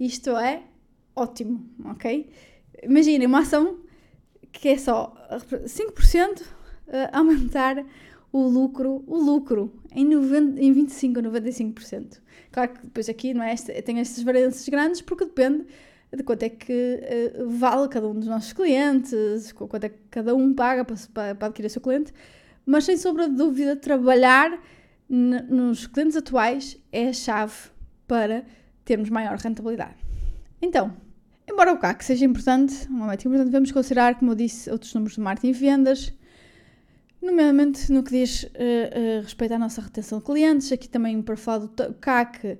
Isto 0.00 0.30
é 0.30 0.62
ótimo, 1.14 1.68
ok? 1.84 2.30
Imaginem 2.82 3.26
uma 3.26 3.40
ação 3.40 3.80
que 4.50 4.68
é 4.68 4.78
só 4.78 5.14
5% 5.30 6.42
aumentar 7.12 7.84
o 8.34 8.48
lucro, 8.48 9.04
o 9.06 9.16
lucro 9.16 9.72
em, 9.94 10.04
90, 10.04 10.60
em 10.60 10.72
25 10.72 11.20
a 11.20 11.22
95%. 11.22 12.20
Claro 12.50 12.72
que 12.72 12.82
depois 12.82 13.08
aqui 13.08 13.32
não 13.32 13.44
é, 13.44 13.54
tem 13.54 14.00
estas 14.00 14.24
variâncias 14.24 14.68
grandes 14.68 15.00
porque 15.00 15.24
depende 15.24 15.64
de 16.12 16.22
quanto 16.24 16.42
é 16.42 16.48
que 16.48 17.00
uh, 17.38 17.48
vale 17.48 17.86
cada 17.86 18.08
um 18.08 18.14
dos 18.14 18.26
nossos 18.26 18.52
clientes, 18.52 19.52
quanto 19.52 19.84
é 19.84 19.88
que 19.88 19.98
cada 20.10 20.34
um 20.34 20.52
paga 20.52 20.84
para, 20.84 20.96
para, 21.36 21.46
adquirir 21.46 21.68
o 21.68 21.70
seu 21.70 21.80
cliente, 21.80 22.12
mas 22.66 22.82
sem 22.82 22.96
sombra 22.96 23.28
de 23.28 23.36
dúvida, 23.36 23.76
trabalhar 23.76 24.60
nos 25.08 25.86
clientes 25.86 26.16
atuais 26.16 26.76
é 26.90 27.10
a 27.10 27.12
chave 27.12 27.54
para 28.08 28.44
termos 28.84 29.10
maior 29.10 29.36
rentabilidade. 29.36 29.94
Então, 30.60 30.92
embora 31.48 31.72
o 31.72 31.78
CAC 31.78 32.04
seja 32.04 32.24
importante, 32.24 32.88
uma 32.88 33.06
métrica 33.06 33.28
importante, 33.28 33.52
devemos 33.52 33.70
considerar, 33.70 34.16
como 34.18 34.32
eu 34.32 34.34
disse, 34.34 34.68
outros 34.70 34.92
números 34.92 35.14
de 35.14 35.20
marketing 35.20 35.48
e 35.48 35.52
vendas, 35.52 36.12
nomeadamente 37.24 37.90
no 37.92 38.02
que 38.02 38.10
diz 38.10 38.44
uh, 38.44 38.48
uh, 38.48 39.22
respeito 39.22 39.54
à 39.54 39.58
nossa 39.58 39.80
retenção 39.80 40.18
de 40.18 40.24
clientes. 40.24 40.70
Aqui 40.70 40.88
também 40.88 41.20
para 41.22 41.36
falar 41.36 41.66
do 41.66 41.94
CAC, 41.94 42.58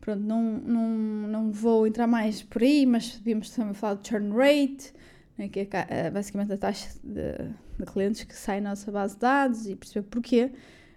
pronto, 0.00 0.20
não, 0.20 0.42
não, 0.42 0.88
não 1.28 1.52
vou 1.52 1.86
entrar 1.86 2.06
mais 2.06 2.42
por 2.42 2.62
aí, 2.62 2.86
mas 2.86 3.16
devíamos 3.16 3.50
também 3.50 3.74
falar 3.74 3.94
do 3.94 4.06
churn 4.06 4.30
rate, 4.36 4.92
né, 5.36 5.48
que 5.48 5.68
é 5.70 6.10
basicamente 6.10 6.52
a 6.52 6.58
taxa 6.58 6.88
de, 7.02 7.32
de 7.78 7.92
clientes 7.92 8.24
que 8.24 8.34
saem 8.34 8.60
na 8.60 8.70
nossa 8.70 8.90
base 8.90 9.14
de 9.14 9.20
dados 9.20 9.66
e 9.66 9.76
perceber 9.76 10.06
porquê. 10.08 10.50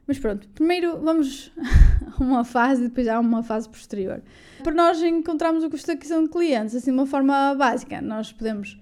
Mas 0.10 0.18
pronto, 0.18 0.48
primeiro 0.56 1.00
vamos 1.02 1.52
a 2.18 2.24
uma 2.24 2.44
fase 2.44 2.86
e 2.86 2.88
depois 2.88 3.08
há 3.08 3.20
uma 3.20 3.44
fase 3.44 3.70
posterior. 3.70 4.24
Para 4.64 4.74
nós 4.74 5.00
encontrarmos 5.04 5.64
o 5.64 5.70
custo 5.70 5.86
de 5.86 5.92
aquisição 5.92 6.24
de 6.24 6.30
clientes, 6.32 6.74
assim, 6.74 6.92
de 6.92 6.98
uma 6.98 7.06
forma 7.06 7.54
básica, 7.54 8.02
nós 8.02 8.32
podemos, 8.32 8.76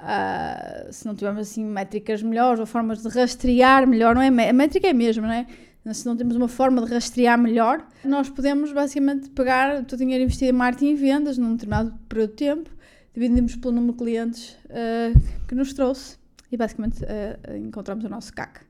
uh, 0.00 0.92
se 0.92 1.06
não 1.06 1.14
tivermos 1.14 1.42
assim 1.42 1.64
métricas 1.64 2.22
melhores 2.22 2.60
ou 2.60 2.66
formas 2.66 3.02
de 3.02 3.08
rastrear 3.08 3.86
melhor, 3.86 4.14
não 4.14 4.22
é? 4.22 4.28
A 4.48 4.52
métrica 4.52 4.86
é 4.86 4.90
a 4.90 4.94
mesma, 4.94 5.26
não 5.26 5.34
é? 5.34 5.46
Se 5.94 6.04
não 6.04 6.16
temos 6.16 6.34
uma 6.34 6.48
forma 6.48 6.84
de 6.84 6.92
rastrear 6.92 7.38
melhor, 7.38 7.86
nós 8.04 8.28
podemos 8.28 8.72
basicamente 8.72 9.30
pegar 9.30 9.80
o 9.80 9.96
dinheiro 9.96 10.24
investido 10.24 10.50
em 10.50 10.52
marketing 10.52 10.90
e 10.90 10.94
vendas 10.96 11.38
num 11.38 11.52
determinado 11.52 11.96
período 12.08 12.30
de 12.30 12.36
tempo, 12.36 12.70
dividimos 13.14 13.54
pelo 13.54 13.74
número 13.74 13.92
de 13.92 13.98
clientes 13.98 14.56
uh, 14.64 15.46
que 15.46 15.54
nos 15.54 15.72
trouxe 15.72 16.18
e 16.50 16.56
basicamente 16.56 17.04
uh, 17.04 17.56
encontramos 17.56 18.04
o 18.04 18.08
nosso 18.08 18.32
CAC. 18.32 18.60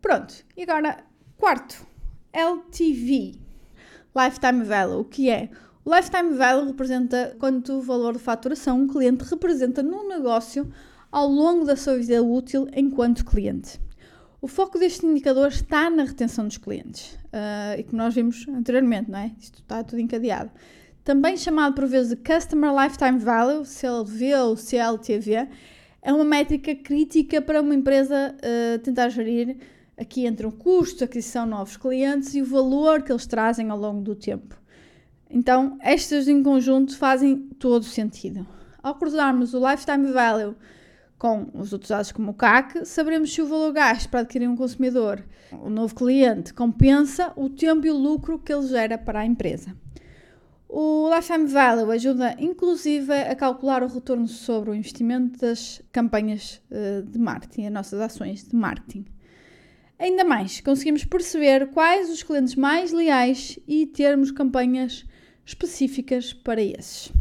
Pronto, 0.00 0.34
e 0.56 0.62
agora, 0.62 1.04
quarto, 1.36 1.86
LTV, 2.32 3.34
Lifetime 4.16 4.64
Value, 4.64 5.00
o 5.00 5.04
que 5.04 5.28
é? 5.28 5.50
O 5.84 5.94
Lifetime 5.94 6.32
Value 6.34 6.68
representa 6.68 7.36
quanto 7.38 7.82
valor 7.82 8.14
de 8.14 8.18
faturação 8.18 8.80
um 8.80 8.88
cliente 8.88 9.22
representa 9.24 9.82
no 9.82 10.08
negócio 10.08 10.72
ao 11.12 11.28
longo 11.28 11.66
da 11.66 11.76
sua 11.76 11.98
vida 11.98 12.22
útil 12.22 12.66
enquanto 12.74 13.22
cliente. 13.22 13.78
O 14.40 14.48
foco 14.48 14.78
deste 14.78 15.04
indicador 15.04 15.48
está 15.48 15.90
na 15.90 16.04
retenção 16.04 16.46
dos 16.46 16.56
clientes, 16.56 17.12
uh, 17.26 17.78
e 17.78 17.82
como 17.82 17.98
nós 17.98 18.14
vimos 18.14 18.48
anteriormente, 18.48 19.10
não 19.10 19.18
é? 19.18 19.32
Isto 19.38 19.60
está 19.60 19.84
tudo 19.84 20.00
encadeado. 20.00 20.50
Também 21.04 21.36
chamado 21.36 21.74
por 21.74 21.86
vezes 21.86 22.10
de 22.10 22.16
Customer 22.16 22.70
Lifetime 22.74 23.18
Value, 23.18 23.66
CLV 23.66 24.34
ou 24.36 24.56
CLTV, 24.56 25.48
é 26.00 26.12
uma 26.14 26.24
métrica 26.24 26.74
crítica 26.74 27.42
para 27.42 27.60
uma 27.60 27.74
empresa 27.74 28.34
uh, 28.34 28.78
tentar 28.78 29.10
gerir 29.10 29.58
Aqui 29.96 30.26
entram 30.26 30.50
custos, 30.50 31.02
aquisição 31.02 31.44
de 31.44 31.50
novos 31.50 31.76
clientes 31.76 32.34
e 32.34 32.42
o 32.42 32.44
valor 32.44 33.02
que 33.02 33.12
eles 33.12 33.26
trazem 33.26 33.70
ao 33.70 33.78
longo 33.78 34.02
do 34.02 34.16
tempo. 34.16 34.60
Então, 35.30 35.76
estas 35.80 36.28
em 36.28 36.42
conjunto 36.42 36.96
fazem 36.96 37.36
todo 37.58 37.84
sentido. 37.84 38.46
Ao 38.82 38.94
cruzarmos 38.94 39.54
o 39.54 39.70
lifetime 39.70 40.12
value 40.12 40.54
com 41.18 41.48
os 41.54 41.72
outros 41.72 41.90
dados 41.90 42.12
como 42.12 42.32
o 42.32 42.34
CAC, 42.34 42.84
saberemos 42.84 43.32
se 43.32 43.40
o 43.40 43.46
valor 43.46 43.72
gasto 43.72 44.08
para 44.10 44.20
adquirir 44.20 44.48
um 44.48 44.56
consumidor, 44.56 45.24
um 45.52 45.70
novo 45.70 45.94
cliente, 45.94 46.52
compensa 46.52 47.32
o 47.36 47.48
tempo 47.48 47.86
e 47.86 47.90
o 47.90 47.96
lucro 47.96 48.38
que 48.38 48.52
ele 48.52 48.66
gera 48.66 48.98
para 48.98 49.20
a 49.20 49.26
empresa. 49.26 49.74
O 50.68 51.08
Lifetime 51.14 51.46
Value 51.46 51.90
ajuda 51.92 52.34
inclusive 52.38 53.12
a 53.12 53.34
calcular 53.36 53.82
o 53.82 53.86
retorno 53.86 54.26
sobre 54.26 54.70
o 54.70 54.74
investimento 54.74 55.38
das 55.38 55.80
campanhas 55.92 56.60
eh, 56.70 57.02
de 57.02 57.18
marketing, 57.18 57.66
as 57.66 57.72
nossas 57.72 58.00
ações 58.00 58.48
de 58.48 58.56
marketing. 58.56 59.04
Ainda 59.98 60.24
mais, 60.24 60.60
conseguimos 60.60 61.04
perceber 61.04 61.68
quais 61.70 62.10
os 62.10 62.22
clientes 62.22 62.56
mais 62.56 62.92
leais 62.92 63.58
e 63.68 63.86
termos 63.86 64.32
campanhas 64.32 65.06
específicas 65.44 66.32
para 66.32 66.62
esses. 66.62 67.12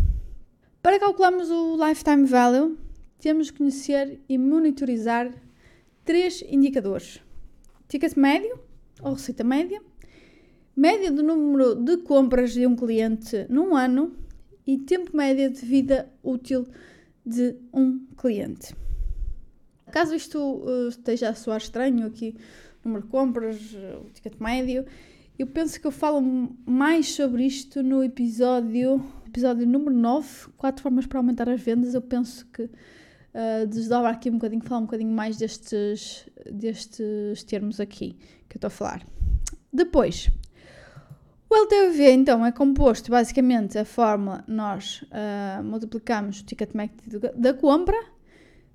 Para 0.81 0.99
calcularmos 0.99 1.49
o 1.49 1.77
lifetime 1.77 2.25
value, 2.25 2.77
temos 3.19 3.49
que 3.49 3.57
conhecer 3.57 4.19
e 4.27 4.37
monitorizar 4.37 5.33
três 6.03 6.43
indicadores: 6.47 7.21
ticket 7.87 8.15
médio 8.15 8.59
ou 9.01 9.13
receita 9.13 9.43
média, 9.43 9.81
média 10.75 11.11
do 11.11 11.23
número 11.23 11.75
de 11.75 11.97
compras 11.97 12.53
de 12.53 12.67
um 12.67 12.75
cliente 12.75 13.45
num 13.49 13.75
ano 13.75 14.15
e 14.65 14.77
tempo 14.77 15.15
médio 15.15 15.49
de 15.51 15.65
vida 15.65 16.11
útil 16.23 16.67
de 17.25 17.55
um 17.73 18.05
cliente. 18.17 18.75
Caso 19.91 20.15
isto 20.15 20.39
uh, 20.39 20.87
esteja 20.87 21.29
a 21.29 21.35
soar 21.35 21.57
estranho 21.57 22.07
aqui, 22.07 22.35
número 22.83 23.03
de 23.03 23.09
compras, 23.09 23.57
o 24.01 24.09
ticket 24.11 24.39
médio, 24.39 24.85
eu 25.37 25.47
penso 25.47 25.79
que 25.79 25.87
eu 25.87 25.91
falo 25.91 26.21
mais 26.65 27.13
sobre 27.15 27.45
isto 27.45 27.81
no 27.81 28.03
episódio, 28.03 29.03
episódio 29.25 29.67
número 29.67 29.95
9, 29.95 30.49
4 30.57 30.81
formas 30.81 31.05
para 31.05 31.19
aumentar 31.19 31.49
as 31.49 31.61
vendas. 31.61 31.93
Eu 31.93 32.01
penso 32.01 32.45
que 32.47 32.63
uh, 32.63 33.67
desdobra 33.67 34.09
aqui 34.09 34.29
um 34.29 34.33
bocadinho, 34.33 34.63
falar 34.63 34.81
um 34.81 34.85
bocadinho 34.85 35.11
mais 35.11 35.37
destes, 35.37 36.29
destes 36.51 37.43
termos 37.43 37.79
aqui 37.79 38.17
que 38.47 38.55
eu 38.55 38.57
estou 38.57 38.67
a 38.67 38.71
falar. 38.71 39.07
Depois, 39.71 40.29
o 41.49 41.55
LTV 41.55 42.11
então 42.11 42.45
é 42.45 42.51
composto 42.51 43.09
basicamente 43.09 43.77
a 43.77 43.85
fórmula 43.85 44.43
nós 44.47 45.03
uh, 45.03 45.63
multiplicamos 45.63 46.41
o 46.41 46.45
ticket 46.45 46.73
médio 46.73 47.19
da 47.35 47.53
compra 47.53 47.97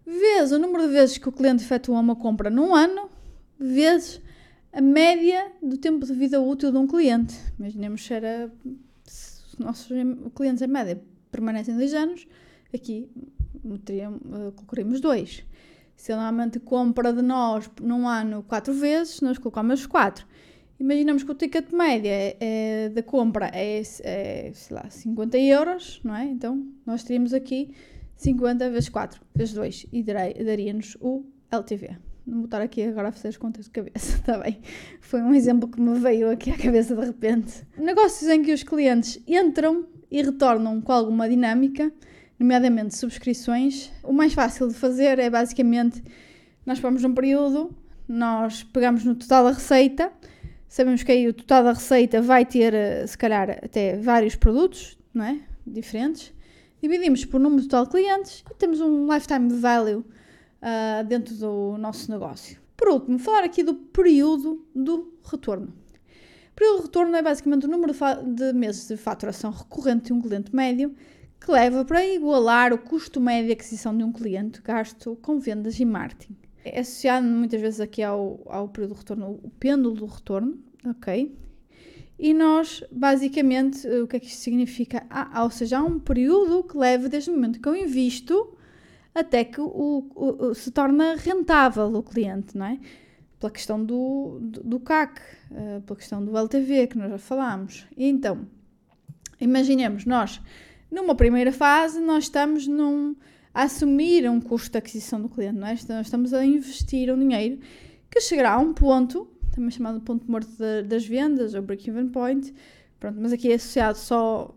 vezes 0.09 0.53
o 0.53 0.59
número 0.59 0.87
de 0.87 0.93
vezes 0.93 1.19
que 1.19 1.29
o 1.29 1.33
cliente 1.33 1.63
efetua 1.63 2.01
uma 2.01 2.17
compra 2.17 2.49
num 2.49 2.75
ano, 2.75 3.11
vezes 3.59 4.21
a 4.79 4.81
média 4.81 5.51
do 5.61 5.77
tempo 5.77 6.07
de 6.07 6.13
vida 6.13 6.41
útil 6.41 6.71
de 6.71 6.79
um 6.79 6.87
cliente. 6.87 7.35
Imaginemos 7.59 8.07
se 8.07 8.15
era 8.15 8.49
se 9.03 9.45
os 9.49 9.59
nossos 9.59 9.89
clientes 10.37 10.63
em 10.63 10.69
média 10.69 11.03
permanecem 11.33 11.75
dois 11.75 11.93
anos, 11.93 12.29
aqui 12.73 13.11
uh, 13.65 14.53
colocaríamos 14.53 15.01
dois. 15.01 15.45
Se 15.97 16.13
ele 16.13 16.21
normalmente 16.21 16.61
compra 16.61 17.13
de 17.13 17.23
nós 17.23 17.69
num 17.83 18.07
ano 18.07 18.45
quatro 18.45 18.73
vezes, 18.73 19.21
nós 19.21 19.37
colocamos 19.37 19.85
quatro. 19.85 20.25
Imaginamos 20.79 21.25
que 21.25 21.33
o 21.33 21.35
ticket 21.35 21.73
média 21.73 22.13
é, 22.13 22.37
é, 22.39 22.89
da 22.91 23.03
compra 23.03 23.51
é, 23.53 23.83
é, 24.05 24.53
sei 24.55 24.77
lá, 24.77 24.89
50 24.89 25.37
euros, 25.39 26.01
não 26.05 26.15
é? 26.15 26.25
Então, 26.27 26.65
nós 26.87 27.03
teríamos 27.03 27.35
aqui 27.35 27.75
50 28.15 28.71
vezes 28.71 28.89
4 28.89 29.21
vezes 29.35 29.55
2 29.55 29.87
e 29.93 30.05
daria-nos 30.05 30.97
o 31.01 31.25
LTV. 31.51 32.08
Não 32.29 32.41
vou 32.41 32.45
estar 32.45 32.61
aqui 32.61 32.83
agora 32.83 33.09
a 33.09 33.13
fazer 33.13 33.29
as 33.29 33.39
contas 33.39 33.65
de 33.65 33.71
cabeça, 33.71 34.17
está 34.17 34.37
bem? 34.45 34.61
Foi 35.01 35.23
um 35.23 35.35
exemplo 35.35 35.67
que 35.67 35.81
me 35.81 35.99
veio 35.99 36.31
aqui 36.31 36.51
à 36.51 36.59
cabeça 36.59 36.95
de 36.95 37.03
repente. 37.03 37.67
Negócios 37.79 38.29
em 38.29 38.43
que 38.43 38.53
os 38.53 38.63
clientes 38.63 39.19
entram 39.27 39.87
e 40.11 40.21
retornam 40.21 40.79
com 40.83 40.93
alguma 40.93 41.27
dinâmica, 41.27 41.91
nomeadamente 42.39 42.99
subscrições. 42.99 43.91
O 44.03 44.13
mais 44.13 44.35
fácil 44.35 44.69
de 44.69 44.75
fazer 44.75 45.19
é 45.19 45.31
basicamente 45.31 46.03
nós 46.67 46.79
pomos 46.79 47.03
um 47.03 47.15
período, 47.15 47.75
nós 48.07 48.63
pegamos 48.63 49.05
no 49.05 49.15
total 49.15 49.45
da 49.45 49.53
receita, 49.53 50.13
sabemos 50.69 51.03
que 51.03 51.11
aí 51.11 51.29
o 51.29 51.33
total 51.33 51.65
da 51.65 51.73
receita 51.73 52.21
vai 52.21 52.45
ter, 52.45 52.75
eh, 52.75 53.07
se 53.07 53.17
calhar, 53.17 53.53
até 53.63 53.97
vários 53.97 54.37
produtos, 54.37 54.99
não 55.15 55.25
é? 55.25 55.41
Diferentes. 55.67 56.31
Dividimos 56.83 57.25
por 57.25 57.41
número 57.41 57.63
total 57.63 57.85
de 57.85 57.91
clientes 57.91 58.45
e 58.51 58.55
temos 58.55 58.83
um 58.83 59.11
lifetime 59.11 59.49
value 59.49 60.05
uh, 60.63 61.05
dentro 61.07 61.35
do 61.35 61.77
nosso 61.79 62.11
negócio. 62.11 62.61
Por 62.77 62.89
último, 62.89 63.19
falar 63.19 63.45
aqui 63.45 63.63
do 63.63 63.75
período 63.75 64.65
do 64.75 65.13
retorno. 65.25 65.73
O 66.53 66.55
período 66.55 66.77
de 66.79 66.83
retorno 66.85 67.17
é 67.17 67.23
basicamente 67.23 67.67
o 67.67 67.69
número 67.69 67.93
de 68.35 68.53
meses 68.53 68.89
de 68.89 68.97
faturação 68.97 69.51
recorrente 69.51 70.07
de 70.07 70.13
um 70.13 70.21
cliente 70.21 70.55
médio 70.55 70.95
que 71.41 71.51
leva 71.51 71.85
para 71.85 72.05
igualar 72.05 72.73
o 72.73 72.79
custo 72.79 73.21
médio 73.21 73.47
de 73.47 73.53
aquisição 73.53 73.97
de 73.97 74.03
um 74.03 74.13
cliente 74.13 74.61
gasto 74.63 75.17
com 75.23 75.39
vendas 75.39 75.79
e 75.79 75.85
marketing. 75.85 76.37
É 76.65 76.81
associado 76.81 77.27
muitas 77.27 77.61
vezes 77.61 77.81
aqui 77.81 78.03
ao, 78.03 78.41
ao 78.47 78.69
período 78.69 78.93
de 78.93 78.99
retorno, 78.99 79.41
o 79.43 79.51
pêndulo 79.51 79.95
do 79.95 80.07
retorno, 80.07 80.59
ok? 80.85 81.35
E 82.19 82.35
nós, 82.35 82.83
basicamente, 82.91 83.87
o 83.89 84.09
que 84.09 84.17
é 84.17 84.21
que 84.21 84.27
isto 84.27 84.41
significa? 84.41 85.07
Ah, 85.09 85.45
ou 85.45 85.51
seja, 85.51 85.79
há 85.79 85.83
um 85.83 86.01
período 86.01 86.65
que 86.65 86.77
leva 86.77 87.09
desde 87.09 87.31
o 87.31 87.33
momento 87.33 87.61
que 87.61 87.69
eu 87.69 87.77
invisto 87.77 88.58
até 89.19 89.45
que 89.45 89.61
o, 89.61 90.11
o, 90.15 90.55
se 90.55 90.71
torna 90.71 91.17
rentável 91.17 91.93
o 91.95 92.03
cliente, 92.03 92.57
não 92.57 92.67
é? 92.67 92.79
Pela 93.39 93.53
questão 93.53 93.83
do, 93.85 94.39
do, 94.41 94.63
do 94.65 94.81
CAC, 94.81 95.21
uh, 95.51 95.81
pela 95.83 95.97
questão 95.97 96.25
do 96.25 96.37
LTV, 96.37 96.89
que 96.89 96.99
nós 96.99 97.11
já 97.11 97.19
falámos. 97.19 97.87
E 97.97 98.07
então, 98.09 98.47
imaginemos, 99.41 100.05
nós, 100.05 100.41
numa 100.91 101.15
primeira 101.15 101.53
fase, 101.53 102.01
nós 102.01 102.25
estamos 102.25 102.67
num, 102.67 103.15
a 103.55 103.63
assumir 103.63 104.29
um 104.29 104.41
custo 104.41 104.73
de 104.73 104.79
aquisição 104.79 105.21
do 105.21 105.29
cliente, 105.29 105.59
não 105.59 105.69
é? 105.69 105.77
Nós 105.89 106.07
estamos 106.07 106.35
a 106.35 106.45
investir 106.45 107.13
um 107.13 107.19
dinheiro 107.19 107.59
que 108.11 108.21
chegará 108.21 108.55
a 108.55 108.59
um 108.59 108.73
ponto, 108.73 109.29
também 109.53 109.71
chamado 109.71 110.01
ponto 110.01 110.31
morto 110.31 110.51
de, 110.57 110.83
das 110.83 111.07
vendas, 111.07 111.55
ou 111.55 111.63
break-even 111.63 112.09
point, 112.09 112.53
Pronto, 112.99 113.19
mas 113.21 113.33
aqui 113.33 113.53
é 113.53 113.55
associado 113.55 113.97
só, 113.97 114.53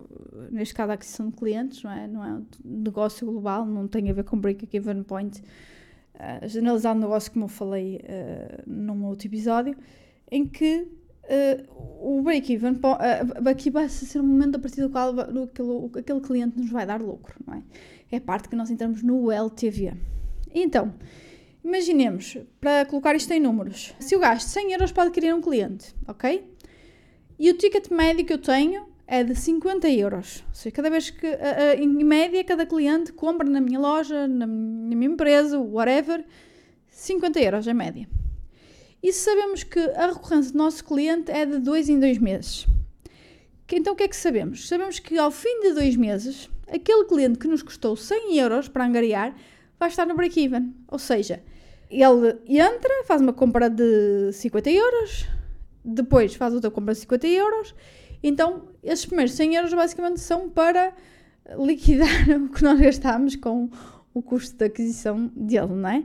neste 0.49 0.73
caso, 0.73 0.91
à 0.91 0.93
aquisição 0.95 1.29
de 1.29 1.35
clientes, 1.35 1.83
não 1.83 1.91
é? 1.91 2.07
Não 2.07 2.25
é 2.25 2.33
um 2.33 2.45
negócio 2.63 3.25
global, 3.27 3.65
não 3.65 3.87
tem 3.87 4.09
a 4.09 4.13
ver 4.13 4.23
com 4.23 4.37
break-even 4.37 5.03
point. 5.03 5.41
Uh, 6.15 6.47
generalizar 6.47 6.95
o 6.95 6.99
negócio, 6.99 7.31
como 7.31 7.45
eu 7.45 7.49
falei 7.49 7.97
uh, 7.97 8.63
num 8.65 9.05
outro 9.05 9.27
episódio, 9.27 9.75
em 10.31 10.47
que 10.47 10.87
uh, 11.23 12.17
o 12.17 12.21
break-even 12.21 12.73
uh, 12.73 13.49
aqui 13.49 13.69
vai 13.69 13.87
ser 13.89 14.19
um 14.19 14.27
momento 14.27 14.55
a 14.55 14.59
partir 14.59 14.81
do 14.81 14.89
qual 14.89 15.19
aquele, 15.19 15.99
aquele 15.99 16.21
cliente 16.21 16.57
nos 16.57 16.69
vai 16.69 16.85
dar 16.85 16.99
lucro, 16.99 17.35
não 17.45 17.55
é? 17.55 17.63
É 18.11 18.17
a 18.17 18.21
parte 18.21 18.49
que 18.49 18.55
nós 18.55 18.69
entramos 18.69 19.03
no 19.03 19.31
LTV. 19.31 19.93
Então, 20.53 20.93
imaginemos, 21.63 22.37
para 22.59 22.85
colocar 22.85 23.15
isto 23.15 23.31
em 23.31 23.39
números, 23.39 23.95
se 23.99 24.15
eu 24.15 24.19
gasto 24.19 24.47
100 24.47 24.73
euros 24.73 24.91
para 24.91 25.03
adquirir 25.03 25.33
um 25.33 25.41
cliente, 25.41 25.95
ok? 26.07 26.50
E 27.41 27.49
o 27.49 27.55
ticket 27.55 27.89
médio 27.89 28.23
que 28.23 28.33
eu 28.33 28.37
tenho 28.37 28.85
é 29.07 29.23
de 29.23 29.33
50 29.33 29.89
euros. 29.89 30.43
Ou 30.49 30.53
seja, 30.53 30.75
cada 30.75 30.91
vez 30.91 31.09
que, 31.09 31.25
em 31.79 31.87
média, 31.87 32.43
cada 32.43 32.67
cliente 32.67 33.11
compra 33.11 33.49
na 33.49 33.59
minha 33.59 33.79
loja, 33.79 34.27
na 34.27 34.45
minha 34.45 35.11
empresa, 35.11 35.57
whatever, 35.57 36.23
50 36.87 37.41
euros 37.41 37.67
é 37.67 37.73
média. 37.73 38.07
E 39.01 39.11
sabemos 39.11 39.63
que 39.63 39.79
a 39.79 40.05
recorrência 40.05 40.51
do 40.51 40.59
nosso 40.59 40.85
cliente 40.85 41.31
é 41.31 41.43
de 41.43 41.57
2 41.57 41.89
em 41.89 41.99
2 41.99 42.19
meses. 42.19 42.67
Então 43.71 43.93
o 43.93 43.95
que 43.95 44.03
é 44.03 44.07
que 44.07 44.15
sabemos? 44.15 44.67
Sabemos 44.67 44.99
que 44.99 45.17
ao 45.17 45.31
fim 45.31 45.61
de 45.61 45.73
2 45.73 45.95
meses, 45.95 46.47
aquele 46.67 47.05
cliente 47.05 47.39
que 47.39 47.47
nos 47.47 47.63
custou 47.63 47.95
100 47.95 48.37
euros 48.37 48.67
para 48.67 48.85
angariar 48.85 49.35
vai 49.79 49.89
estar 49.89 50.05
no 50.05 50.13
break-even. 50.13 50.75
Ou 50.87 50.99
seja, 50.99 51.41
ele 51.89 52.37
entra, 52.45 53.03
faz 53.05 53.19
uma 53.19 53.33
compra 53.33 53.67
de 53.67 54.31
50 54.31 54.69
euros, 54.69 55.25
depois 55.83 56.35
faz 56.35 56.53
outra 56.53 56.71
compra 56.71 56.93
de 56.93 56.99
50 57.01 57.27
euros. 57.27 57.75
Então, 58.23 58.69
esses 58.83 59.05
primeiros 59.05 59.33
100 59.33 59.55
euros 59.55 59.73
basicamente 59.73 60.19
são 60.19 60.49
para 60.49 60.93
liquidar 61.57 62.07
o 62.39 62.49
que 62.49 62.63
nós 62.63 62.79
gastamos 62.79 63.35
com 63.35 63.69
o 64.13 64.21
custo 64.21 64.57
de 64.57 64.65
aquisição 64.65 65.31
dele, 65.35 65.73
não 65.73 65.89
é? 65.89 66.03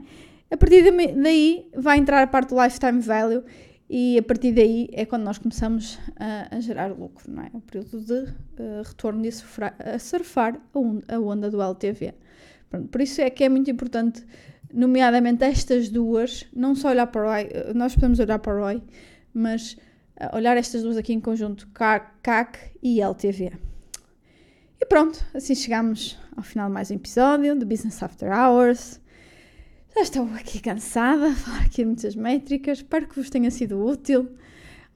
A 0.49 0.55
partir 0.55 0.83
daí 1.15 1.69
vai 1.75 1.97
entrar 1.97 2.23
a 2.23 2.27
parte 2.27 2.49
do 2.49 2.63
lifetime 2.63 3.01
value 3.01 3.43
e 3.89 4.17
a 4.17 4.23
partir 4.23 4.53
daí 4.53 4.89
é 4.93 5.05
quando 5.05 5.23
nós 5.23 5.37
começamos 5.37 5.99
a, 6.15 6.55
a 6.55 6.59
gerar 6.59 6.87
lucro, 6.87 7.29
não 7.29 7.43
é? 7.43 7.49
O 7.53 7.59
período 7.59 7.99
de 7.99 8.13
uh, 8.13 8.83
retorno 8.83 9.29
surfar, 9.31 9.75
a 9.79 9.99
surfar 9.99 10.59
a 11.09 11.15
a 11.15 11.19
onda 11.19 11.49
do 11.49 11.61
LTV. 11.61 12.13
Pronto, 12.69 12.87
por 12.87 13.01
isso 13.01 13.21
é 13.21 13.29
que 13.29 13.43
é 13.43 13.49
muito 13.49 13.69
importante, 13.71 14.25
nomeadamente 14.73 15.43
estas 15.43 15.89
duas, 15.89 16.45
não 16.53 16.75
só 16.75 16.89
olhar 16.89 17.07
para 17.07 17.21
o 17.21 17.25
ROI, 17.25 17.49
eh, 17.49 17.73
nós 17.73 17.95
podemos 17.95 18.19
olhar 18.19 18.39
para 18.39 18.53
o 18.53 18.59
ROI, 18.59 18.81
mas 19.37 19.77
uh, 20.19 20.35
olhar 20.35 20.57
estas 20.57 20.83
duas 20.83 20.97
aqui 20.97 21.13
em 21.13 21.19
conjunto, 21.19 21.67
CAC 21.69 22.71
e 22.81 23.01
LTV. 23.01 23.53
E 24.79 24.85
pronto, 24.85 25.23
assim 25.33 25.55
chegamos 25.55 26.17
ao 26.35 26.43
final 26.43 26.67
de 26.67 26.73
mais 26.73 26.91
um 26.91 26.95
episódio 26.95 27.55
do 27.57 27.65
Business 27.65 28.01
After 28.01 28.31
Hours. 28.31 28.99
Já 29.95 30.01
estou 30.01 30.25
aqui 30.35 30.59
cansada, 30.59 31.31
falar 31.35 31.61
aqui 31.61 31.77
de 31.77 31.85
muitas 31.85 32.15
métricas, 32.15 32.79
espero 32.79 33.07
que 33.07 33.15
vos 33.15 33.29
tenha 33.29 33.51
sido 33.51 33.83
útil. 33.83 34.29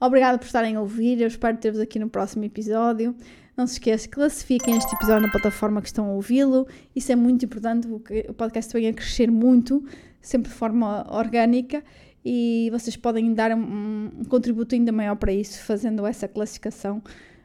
Obrigada 0.00 0.36
por 0.36 0.46
estarem 0.46 0.74
a 0.74 0.80
ouvir, 0.80 1.20
eu 1.20 1.28
espero 1.28 1.56
ter-vos 1.56 1.80
aqui 1.80 1.98
no 1.98 2.10
próximo 2.10 2.44
episódio. 2.44 3.14
Não 3.56 3.66
se 3.66 3.74
esqueçam, 3.74 4.10
classifiquem 4.10 4.76
este 4.76 4.92
episódio 4.94 5.26
na 5.26 5.30
plataforma 5.30 5.80
que 5.80 5.86
estão 5.86 6.06
a 6.06 6.12
ouvi-lo. 6.14 6.66
Isso 6.96 7.12
é 7.12 7.16
muito 7.16 7.44
importante, 7.44 7.86
o 7.86 8.34
podcast 8.34 8.72
vem 8.72 8.88
a 8.88 8.92
crescer 8.92 9.30
muito, 9.30 9.84
sempre 10.20 10.50
de 10.50 10.56
forma 10.56 11.06
orgânica 11.14 11.84
e 12.24 12.68
vocês 12.70 12.96
podem 12.96 13.34
dar 13.34 13.50
um, 13.52 14.10
um 14.18 14.24
contributo 14.24 14.74
ainda 14.74 14.92
maior 14.92 15.16
para 15.16 15.32
isso, 15.32 15.62
fazendo 15.64 16.06
essa 16.06 16.28
classificação 16.28 17.02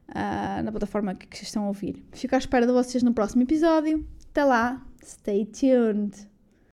uh, 0.10 0.64
na 0.64 0.72
plataforma 0.72 1.16
que, 1.16 1.28
que 1.28 1.44
estão 1.44 1.64
a 1.64 1.68
ouvir. 1.68 2.04
Fico 2.12 2.36
à 2.36 2.38
espera 2.38 2.66
de 2.66 2.72
vocês 2.72 3.04
no 3.04 3.14
próximo 3.14 3.44
episódio. 3.44 4.06
Até 4.32 4.44
lá, 4.44 4.86
stay 5.04 5.46
tuned! 5.46 6.37